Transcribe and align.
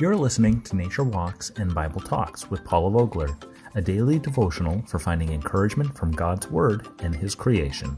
You're 0.00 0.16
listening 0.16 0.60
to 0.62 0.74
Nature 0.74 1.04
Walks 1.04 1.50
and 1.50 1.72
Bible 1.72 2.00
Talks 2.00 2.50
with 2.50 2.64
Paula 2.64 2.90
Vogler, 2.90 3.38
a 3.76 3.80
daily 3.80 4.18
devotional 4.18 4.82
for 4.88 4.98
finding 4.98 5.30
encouragement 5.30 5.96
from 5.96 6.10
God's 6.10 6.50
Word 6.50 6.88
and 6.98 7.14
His 7.14 7.36
creation. 7.36 7.96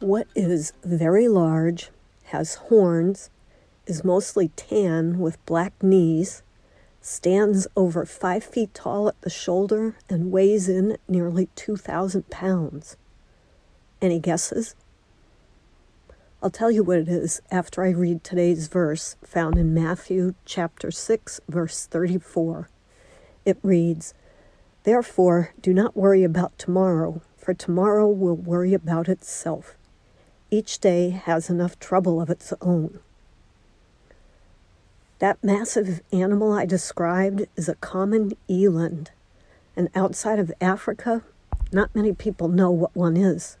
What 0.00 0.26
is 0.34 0.72
very 0.82 1.28
large, 1.28 1.90
has 2.24 2.54
horns, 2.54 3.28
is 3.86 4.02
mostly 4.02 4.48
tan 4.56 5.18
with 5.18 5.44
black 5.44 5.82
knees, 5.82 6.42
stands 7.02 7.66
over 7.76 8.06
five 8.06 8.44
feet 8.44 8.72
tall 8.72 9.06
at 9.06 9.20
the 9.20 9.28
shoulder, 9.28 9.96
and 10.08 10.32
weighs 10.32 10.70
in 10.70 10.96
nearly 11.06 11.50
2,000 11.56 12.30
pounds? 12.30 12.96
Any 14.00 14.18
guesses? 14.18 14.74
I'll 16.40 16.50
tell 16.50 16.70
you 16.70 16.84
what 16.84 16.98
it 16.98 17.08
is 17.08 17.42
after 17.50 17.82
I 17.82 17.90
read 17.90 18.22
today's 18.22 18.68
verse 18.68 19.16
found 19.24 19.58
in 19.58 19.74
Matthew 19.74 20.34
chapter 20.44 20.92
6 20.92 21.40
verse 21.48 21.86
34. 21.86 22.68
It 23.44 23.58
reads, 23.60 24.14
Therefore 24.84 25.52
do 25.60 25.74
not 25.74 25.96
worry 25.96 26.22
about 26.22 26.56
tomorrow, 26.56 27.22
for 27.36 27.54
tomorrow 27.54 28.08
will 28.08 28.36
worry 28.36 28.72
about 28.72 29.08
itself. 29.08 29.74
Each 30.48 30.78
day 30.78 31.10
has 31.10 31.50
enough 31.50 31.76
trouble 31.80 32.20
of 32.20 32.30
its 32.30 32.52
own. 32.60 33.00
That 35.18 35.42
massive 35.42 36.02
animal 36.12 36.52
I 36.52 36.66
described 36.66 37.48
is 37.56 37.68
a 37.68 37.74
common 37.74 38.34
eland, 38.48 39.10
and 39.74 39.88
outside 39.96 40.38
of 40.38 40.52
Africa, 40.60 41.24
not 41.72 41.96
many 41.96 42.12
people 42.12 42.46
know 42.46 42.70
what 42.70 42.94
one 42.94 43.16
is. 43.16 43.57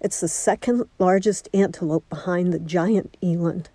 It's 0.00 0.20
the 0.20 0.28
second 0.28 0.88
largest 0.98 1.48
antelope 1.52 2.08
behind 2.08 2.52
the 2.52 2.58
giant 2.58 3.16
eland. 3.22 3.68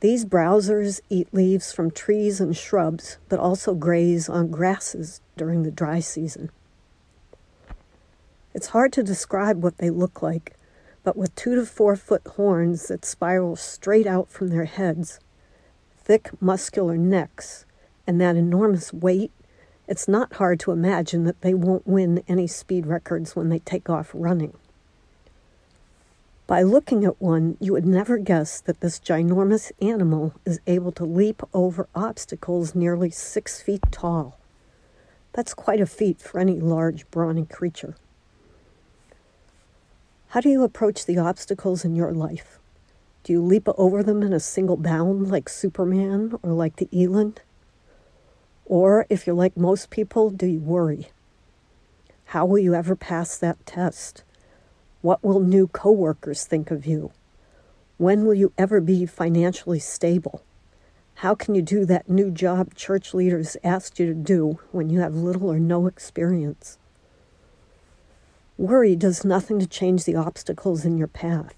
These 0.00 0.24
browsers 0.24 1.00
eat 1.10 1.34
leaves 1.34 1.72
from 1.72 1.90
trees 1.90 2.40
and 2.40 2.56
shrubs, 2.56 3.18
but 3.28 3.40
also 3.40 3.74
graze 3.74 4.28
on 4.28 4.52
grasses 4.52 5.20
during 5.36 5.64
the 5.64 5.72
dry 5.72 5.98
season. 5.98 6.50
It's 8.54 8.68
hard 8.68 8.92
to 8.92 9.02
describe 9.02 9.60
what 9.62 9.78
they 9.78 9.90
look 9.90 10.22
like, 10.22 10.54
but 11.02 11.16
with 11.16 11.34
two 11.34 11.56
to 11.56 11.66
four 11.66 11.96
foot 11.96 12.24
horns 12.36 12.86
that 12.86 13.04
spiral 13.04 13.56
straight 13.56 14.06
out 14.06 14.28
from 14.28 14.48
their 14.48 14.66
heads, 14.66 15.18
thick 15.96 16.30
muscular 16.40 16.96
necks, 16.96 17.66
and 18.06 18.20
that 18.20 18.36
enormous 18.36 18.92
weight, 18.92 19.32
it's 19.88 20.06
not 20.06 20.34
hard 20.34 20.60
to 20.60 20.70
imagine 20.70 21.24
that 21.24 21.40
they 21.40 21.54
won't 21.54 21.88
win 21.88 22.22
any 22.28 22.46
speed 22.46 22.86
records 22.86 23.34
when 23.34 23.48
they 23.48 23.58
take 23.58 23.90
off 23.90 24.10
running. 24.14 24.54
By 26.48 26.62
looking 26.62 27.04
at 27.04 27.20
one, 27.20 27.58
you 27.60 27.74
would 27.74 27.84
never 27.84 28.16
guess 28.16 28.62
that 28.62 28.80
this 28.80 28.98
ginormous 28.98 29.70
animal 29.82 30.32
is 30.46 30.60
able 30.66 30.92
to 30.92 31.04
leap 31.04 31.42
over 31.52 31.88
obstacles 31.94 32.74
nearly 32.74 33.10
six 33.10 33.60
feet 33.60 33.82
tall. 33.90 34.38
That's 35.34 35.52
quite 35.52 35.82
a 35.82 35.84
feat 35.84 36.22
for 36.22 36.40
any 36.40 36.58
large, 36.58 37.08
brawny 37.10 37.44
creature. 37.44 37.96
How 40.28 40.40
do 40.40 40.48
you 40.48 40.64
approach 40.64 41.04
the 41.04 41.18
obstacles 41.18 41.84
in 41.84 41.94
your 41.94 42.12
life? 42.12 42.58
Do 43.24 43.34
you 43.34 43.42
leap 43.42 43.68
over 43.76 44.02
them 44.02 44.22
in 44.22 44.32
a 44.32 44.40
single 44.40 44.78
bound 44.78 45.30
like 45.30 45.50
Superman 45.50 46.38
or 46.42 46.52
like 46.52 46.76
the 46.76 46.88
eland? 46.90 47.42
Or, 48.64 49.04
if 49.10 49.26
you're 49.26 49.36
like 49.36 49.54
most 49.54 49.90
people, 49.90 50.30
do 50.30 50.46
you 50.46 50.60
worry? 50.60 51.08
How 52.24 52.46
will 52.46 52.58
you 52.58 52.74
ever 52.74 52.96
pass 52.96 53.36
that 53.36 53.66
test? 53.66 54.22
What 55.00 55.22
will 55.22 55.38
new 55.38 55.68
coworkers 55.68 56.44
think 56.44 56.72
of 56.72 56.84
you? 56.84 57.12
When 57.98 58.26
will 58.26 58.34
you 58.34 58.52
ever 58.58 58.80
be 58.80 59.06
financially 59.06 59.78
stable? 59.78 60.42
How 61.16 61.36
can 61.36 61.54
you 61.54 61.62
do 61.62 61.84
that 61.84 62.08
new 62.08 62.32
job 62.32 62.74
church 62.74 63.14
leaders 63.14 63.56
asked 63.62 64.00
you 64.00 64.06
to 64.06 64.14
do 64.14 64.58
when 64.72 64.90
you 64.90 64.98
have 64.98 65.14
little 65.14 65.52
or 65.52 65.60
no 65.60 65.86
experience? 65.86 66.78
Worry 68.56 68.96
does 68.96 69.24
nothing 69.24 69.60
to 69.60 69.68
change 69.68 70.04
the 70.04 70.16
obstacles 70.16 70.84
in 70.84 70.98
your 70.98 71.06
path. 71.06 71.54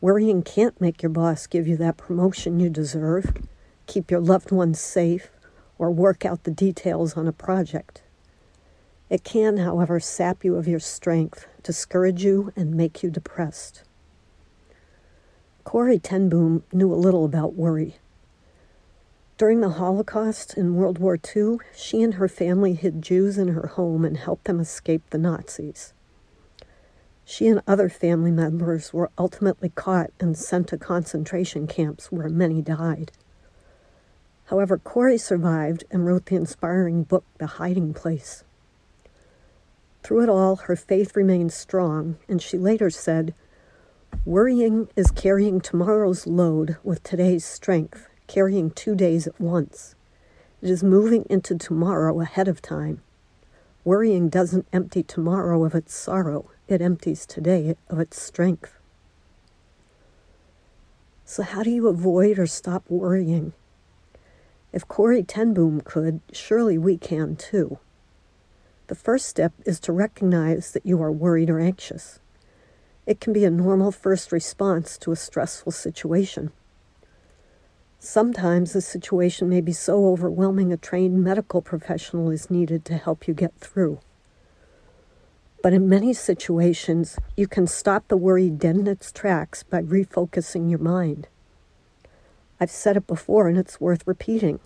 Worrying 0.00 0.42
can't 0.42 0.80
make 0.80 1.00
your 1.00 1.10
boss 1.10 1.46
give 1.46 1.68
you 1.68 1.76
that 1.76 1.96
promotion 1.96 2.58
you 2.58 2.70
deserve, 2.70 3.36
keep 3.86 4.10
your 4.10 4.20
loved 4.20 4.50
ones 4.50 4.80
safe, 4.80 5.30
or 5.78 5.92
work 5.92 6.24
out 6.24 6.42
the 6.42 6.50
details 6.50 7.16
on 7.16 7.28
a 7.28 7.32
project. 7.32 8.02
It 9.10 9.24
can, 9.24 9.56
however, 9.56 10.00
sap 10.00 10.44
you 10.44 10.56
of 10.56 10.68
your 10.68 10.80
strength, 10.80 11.46
discourage 11.62 12.22
you, 12.22 12.52
and 12.54 12.74
make 12.74 13.02
you 13.02 13.10
depressed. 13.10 13.82
Corrie 15.64 15.98
ten 15.98 16.28
Boom 16.28 16.62
knew 16.72 16.92
a 16.92 16.96
little 16.96 17.24
about 17.24 17.54
worry. 17.54 17.96
During 19.38 19.60
the 19.60 19.70
Holocaust 19.70 20.58
in 20.58 20.74
World 20.74 20.98
War 20.98 21.16
II, 21.16 21.58
she 21.74 22.02
and 22.02 22.14
her 22.14 22.28
family 22.28 22.74
hid 22.74 23.00
Jews 23.00 23.38
in 23.38 23.48
her 23.48 23.68
home 23.68 24.04
and 24.04 24.16
helped 24.16 24.44
them 24.44 24.60
escape 24.60 25.08
the 25.10 25.18
Nazis. 25.18 25.94
She 27.24 27.46
and 27.46 27.62
other 27.66 27.88
family 27.88 28.30
members 28.30 28.92
were 28.92 29.10
ultimately 29.16 29.68
caught 29.68 30.10
and 30.18 30.36
sent 30.36 30.68
to 30.68 30.78
concentration 30.78 31.66
camps 31.66 32.10
where 32.10 32.28
many 32.28 32.62
died. 32.62 33.12
However, 34.46 34.78
Corrie 34.78 35.18
survived 35.18 35.84
and 35.90 36.06
wrote 36.06 36.26
the 36.26 36.36
inspiring 36.36 37.04
book 37.04 37.24
The 37.38 37.46
Hiding 37.46 37.94
Place. 37.94 38.44
Through 40.02 40.22
it 40.22 40.28
all, 40.28 40.56
her 40.56 40.76
faith 40.76 41.16
remained 41.16 41.52
strong, 41.52 42.16
and 42.28 42.40
she 42.40 42.56
later 42.56 42.90
said, 42.90 43.34
Worrying 44.24 44.88
is 44.96 45.10
carrying 45.10 45.60
tomorrow's 45.60 46.26
load 46.26 46.76
with 46.82 47.02
today's 47.02 47.44
strength, 47.44 48.08
carrying 48.26 48.70
two 48.70 48.94
days 48.94 49.26
at 49.26 49.40
once. 49.40 49.94
It 50.62 50.70
is 50.70 50.82
moving 50.82 51.24
into 51.28 51.56
tomorrow 51.56 52.20
ahead 52.20 52.48
of 52.48 52.62
time. 52.62 53.02
Worrying 53.84 54.28
doesn't 54.28 54.66
empty 54.72 55.02
tomorrow 55.02 55.64
of 55.64 55.74
its 55.74 55.94
sorrow, 55.94 56.50
it 56.66 56.82
empties 56.82 57.24
today 57.26 57.76
of 57.88 57.98
its 57.98 58.20
strength. 58.20 58.78
So, 61.24 61.42
how 61.42 61.62
do 61.62 61.70
you 61.70 61.88
avoid 61.88 62.38
or 62.38 62.46
stop 62.46 62.84
worrying? 62.88 63.52
If 64.72 64.88
Corrie 64.88 65.22
ten 65.22 65.54
Boom 65.54 65.80
could, 65.80 66.20
surely 66.32 66.76
we 66.76 66.96
can 66.96 67.36
too. 67.36 67.78
The 68.88 68.94
first 68.94 69.26
step 69.26 69.52
is 69.66 69.78
to 69.80 69.92
recognize 69.92 70.72
that 70.72 70.86
you 70.86 71.00
are 71.02 71.12
worried 71.12 71.50
or 71.50 71.60
anxious. 71.60 72.20
It 73.06 73.20
can 73.20 73.34
be 73.34 73.44
a 73.44 73.50
normal 73.50 73.92
first 73.92 74.32
response 74.32 74.96
to 74.98 75.12
a 75.12 75.16
stressful 75.16 75.72
situation. 75.72 76.52
Sometimes 77.98 78.72
the 78.72 78.80
situation 78.80 79.48
may 79.48 79.60
be 79.60 79.72
so 79.72 80.06
overwhelming 80.06 80.72
a 80.72 80.78
trained 80.78 81.22
medical 81.22 81.60
professional 81.60 82.30
is 82.30 82.50
needed 82.50 82.86
to 82.86 82.96
help 82.96 83.28
you 83.28 83.34
get 83.34 83.54
through. 83.58 83.98
But 85.62 85.74
in 85.74 85.88
many 85.88 86.14
situations, 86.14 87.18
you 87.36 87.46
can 87.46 87.66
stop 87.66 88.08
the 88.08 88.16
worry 88.16 88.48
dead 88.48 88.76
in 88.76 88.86
its 88.86 89.12
tracks 89.12 89.62
by 89.62 89.82
refocusing 89.82 90.70
your 90.70 90.78
mind. 90.78 91.28
I've 92.58 92.70
said 92.70 92.96
it 92.96 93.06
before 93.06 93.48
and 93.48 93.58
it's 93.58 93.80
worth 93.80 94.06
repeating. 94.06 94.60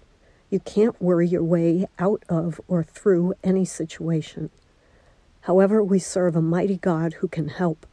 You 0.52 0.60
can't 0.60 1.00
worry 1.00 1.26
your 1.26 1.42
way 1.42 1.86
out 1.98 2.24
of 2.28 2.60
or 2.68 2.82
through 2.84 3.32
any 3.42 3.64
situation. 3.64 4.50
However, 5.40 5.82
we 5.82 5.98
serve 5.98 6.36
a 6.36 6.42
mighty 6.42 6.76
God 6.76 7.14
who 7.14 7.26
can 7.26 7.48
help. 7.48 7.86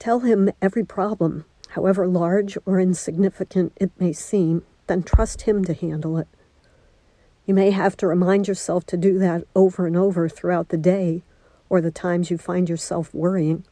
Tell 0.00 0.18
him 0.18 0.50
every 0.60 0.82
problem, 0.82 1.44
however 1.68 2.08
large 2.08 2.58
or 2.66 2.80
insignificant 2.80 3.72
it 3.76 3.92
may 4.00 4.12
seem, 4.12 4.64
then 4.88 5.04
trust 5.04 5.42
him 5.42 5.64
to 5.66 5.74
handle 5.74 6.18
it. 6.18 6.26
You 7.46 7.54
may 7.54 7.70
have 7.70 7.96
to 7.98 8.08
remind 8.08 8.48
yourself 8.48 8.84
to 8.86 8.96
do 8.96 9.20
that 9.20 9.44
over 9.54 9.86
and 9.86 9.96
over 9.96 10.28
throughout 10.28 10.70
the 10.70 10.76
day 10.76 11.22
or 11.68 11.80
the 11.80 11.92
times 11.92 12.32
you 12.32 12.36
find 12.36 12.68
yourself 12.68 13.14
worrying. 13.14 13.64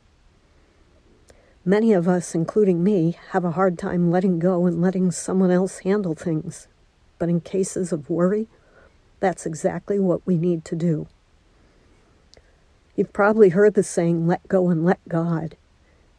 Many 1.64 1.94
of 1.94 2.06
us, 2.06 2.32
including 2.32 2.84
me, 2.84 3.18
have 3.30 3.44
a 3.44 3.50
hard 3.58 3.76
time 3.76 4.08
letting 4.08 4.38
go 4.38 4.66
and 4.66 4.80
letting 4.80 5.10
someone 5.10 5.50
else 5.50 5.80
handle 5.80 6.14
things 6.14 6.68
but 7.20 7.28
in 7.28 7.40
cases 7.40 7.92
of 7.92 8.10
worry, 8.10 8.48
that's 9.20 9.46
exactly 9.46 10.00
what 10.00 10.26
we 10.26 10.36
need 10.36 10.64
to 10.64 10.74
do. 10.74 11.06
You've 12.96 13.12
probably 13.12 13.50
heard 13.50 13.74
the 13.74 13.84
saying, 13.84 14.26
let 14.26 14.48
go 14.48 14.70
and 14.70 14.84
let 14.84 14.98
God. 15.06 15.56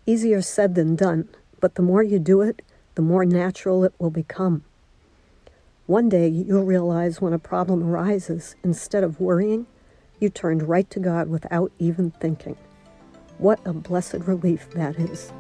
Easier 0.06 0.42
said 0.42 0.76
than 0.76 0.96
done, 0.96 1.28
but 1.60 1.76
the 1.76 1.82
more 1.82 2.04
you 2.04 2.20
do 2.20 2.42
it, 2.42 2.62
the 2.96 3.02
more 3.02 3.26
natural 3.26 3.84
it 3.84 3.94
will 4.00 4.12
become. 4.12 4.64
One 5.88 6.08
day 6.08 6.28
you'll 6.28 6.64
realize 6.64 7.20
when 7.20 7.34
a 7.34 7.40
problem 7.40 7.84
arises, 7.84 8.56
instead 8.64 9.04
of 9.04 9.20
worrying, 9.20 9.66
you 10.20 10.30
turned 10.30 10.70
right 10.70 10.90
to 10.92 11.00
God 11.00 11.28
without 11.28 11.72
even 11.80 12.12
thinking. 12.12 12.56
What 13.40 13.60
a 13.66 13.74
blessed 13.74 14.20
relief 14.26 14.70
that 14.72 15.00
is. 15.00 15.34